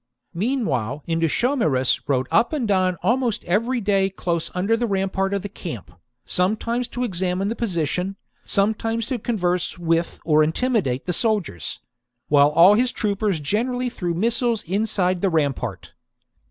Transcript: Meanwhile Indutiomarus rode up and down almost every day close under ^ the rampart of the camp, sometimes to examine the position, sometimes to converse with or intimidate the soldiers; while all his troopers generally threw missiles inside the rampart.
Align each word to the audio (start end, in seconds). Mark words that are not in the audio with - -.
Meanwhile 0.33 1.03
Indutiomarus 1.07 2.01
rode 2.07 2.25
up 2.31 2.53
and 2.53 2.67
down 2.67 2.97
almost 3.03 3.43
every 3.43 3.79
day 3.79 4.09
close 4.09 4.49
under 4.55 4.75
^ 4.75 4.79
the 4.79 4.87
rampart 4.87 5.31
of 5.31 5.43
the 5.43 5.47
camp, 5.47 5.91
sometimes 6.25 6.87
to 6.87 7.03
examine 7.03 7.49
the 7.49 7.55
position, 7.55 8.15
sometimes 8.43 9.05
to 9.05 9.19
converse 9.19 9.77
with 9.77 10.19
or 10.25 10.43
intimidate 10.43 11.05
the 11.05 11.13
soldiers; 11.13 11.81
while 12.29 12.49
all 12.49 12.73
his 12.73 12.91
troopers 12.91 13.39
generally 13.39 13.89
threw 13.89 14.15
missiles 14.15 14.63
inside 14.63 15.21
the 15.21 15.29
rampart. 15.29 15.93